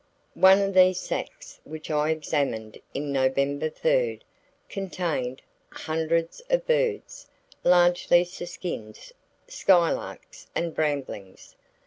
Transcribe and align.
[C] 0.33 0.39
One 0.39 0.59
of 0.61 0.73
these 0.73 0.99
sacks 0.99 1.59
which 1.63 1.91
I 1.91 2.09
examined 2.09 2.79
on 2.95 3.11
November 3.11 3.69
3, 3.69 4.19
contained 4.67 5.43
hundreds 5.69 6.41
of 6.49 6.65
birds, 6.65 7.27
largely 7.63 8.23
siskins, 8.23 9.13
skylarks 9.47 10.47
and 10.55 10.73
bramblings. 10.73 11.55